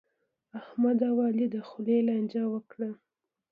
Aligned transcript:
احمد 0.59 0.99
او 1.09 1.15
علي 1.25 1.47
د 1.53 1.55
خولې 1.67 1.97
لانجه 2.07 2.43
وکړه. 2.53 2.89